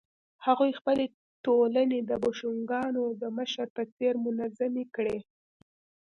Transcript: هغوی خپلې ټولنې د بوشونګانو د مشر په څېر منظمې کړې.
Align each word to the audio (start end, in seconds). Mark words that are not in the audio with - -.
هغوی 0.45 0.71
خپلې 0.79 1.05
ټولنې 1.45 1.99
د 2.09 2.11
بوشونګانو 2.23 3.03
د 3.21 3.23
مشر 3.37 3.65
په 3.75 3.83
څېر 3.95 4.13
منظمې 4.25 4.85
کړې. 4.95 5.17